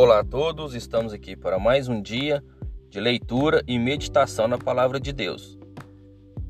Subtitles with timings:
[0.00, 2.40] Olá a todos, estamos aqui para mais um dia
[2.88, 5.58] de leitura e meditação na palavra de Deus.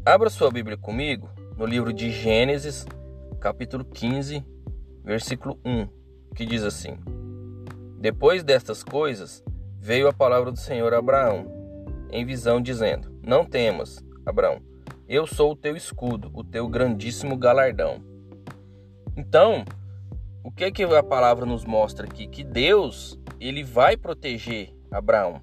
[0.04, 2.84] Abra sua Bíblia comigo no livro de Gênesis,
[3.40, 4.44] capítulo 15,
[5.02, 5.88] versículo 1,
[6.34, 6.98] que diz assim:
[7.98, 9.42] Depois destas coisas,
[9.80, 11.46] veio a palavra do Senhor a Abraão,
[12.10, 14.60] em visão, dizendo: Não temas, Abraão,
[15.08, 18.04] eu sou o teu escudo, o teu grandíssimo galardão.
[19.16, 19.64] Então,
[20.44, 22.26] o que que a palavra nos mostra aqui?
[22.26, 25.40] Que Deus, ele vai proteger Abraão.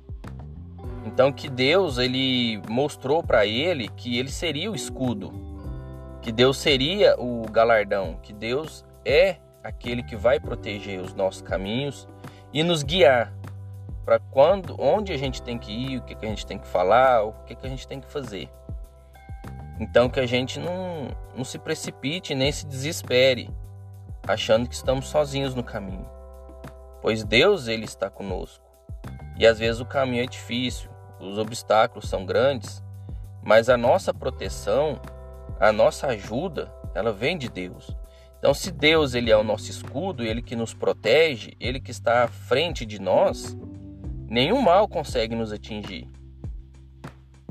[1.05, 5.31] Então que Deus, ele mostrou para ele que ele seria o escudo,
[6.21, 12.08] que Deus seria o galardão, que Deus é aquele que vai proteger os nossos caminhos
[12.52, 13.34] e nos guiar
[14.04, 16.68] para quando, onde a gente tem que ir, o que, que a gente tem que
[16.68, 18.49] falar, o que, que a gente tem que fazer.
[19.80, 23.49] Então que a gente não, não se precipite nem se desespere,
[24.27, 26.07] achando que estamos sozinhos no caminho.
[27.05, 28.65] Pois Deus ele está conosco.
[29.37, 30.89] E às vezes o caminho é difícil,
[31.20, 32.84] os obstáculos são grandes,
[33.43, 34.99] mas a nossa proteção,
[35.59, 37.95] a nossa ajuda, ela vem de Deus.
[38.39, 42.23] Então, se Deus ele é o nosso escudo, ele que nos protege, ele que está
[42.23, 43.55] à frente de nós,
[44.27, 46.07] nenhum mal consegue nos atingir.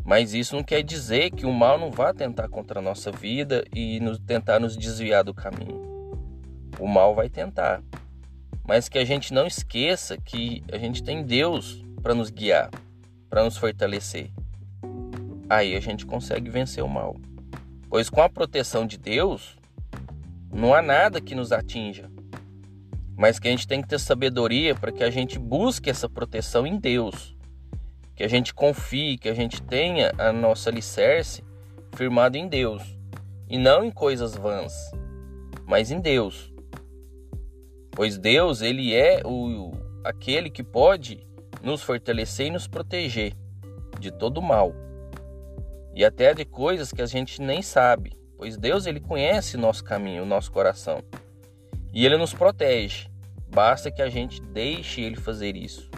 [0.05, 3.65] Mas isso não quer dizer que o mal não vá tentar contra a nossa vida
[3.73, 5.81] e nos, tentar nos desviar do caminho.
[6.81, 7.81] O mal vai tentar.
[8.67, 12.71] Mas que a gente não esqueça que a gente tem Deus para nos guiar,
[13.29, 14.31] para nos fortalecer.
[15.49, 17.17] Aí a gente consegue vencer o mal.
[17.89, 19.57] Pois com a proteção de Deus,
[20.53, 22.11] não há nada que nos atinja.
[23.17, 26.67] Mas que a gente tem que ter sabedoria para que a gente busque essa proteção
[26.67, 27.35] em Deus
[28.15, 31.43] que a gente confie, que a gente tenha a nossa alicerce
[31.97, 32.83] firmado em Deus
[33.49, 34.73] e não em coisas vãs,
[35.67, 36.54] mas em Deus.
[37.95, 41.27] Pois Deus, ele é o aquele que pode
[41.63, 43.35] nos fortalecer e nos proteger
[43.99, 44.75] de todo mal.
[45.95, 50.27] E até de coisas que a gente nem sabe, pois Deus ele conhece nosso caminho,
[50.27, 51.03] nosso coração.
[51.93, 53.09] E ele nos protege.
[53.49, 55.89] Basta que a gente deixe ele fazer isso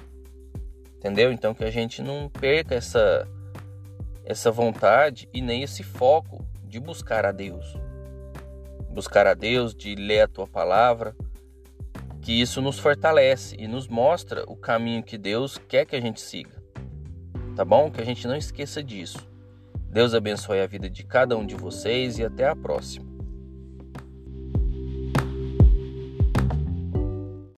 [1.06, 1.32] entendeu?
[1.32, 3.28] Então que a gente não perca essa
[4.24, 7.76] essa vontade e nem esse foco de buscar a Deus.
[8.90, 11.14] Buscar a Deus, de ler a tua palavra,
[12.26, 16.20] que isso nos fortalece e nos mostra o caminho que Deus quer que a gente
[16.20, 16.60] siga.
[17.54, 17.88] Tá bom?
[17.88, 19.30] Que a gente não esqueça disso.
[19.88, 23.15] Deus abençoe a vida de cada um de vocês e até a próxima.